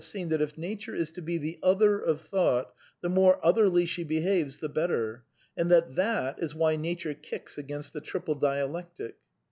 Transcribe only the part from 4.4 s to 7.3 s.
the better, and that that is why' Nature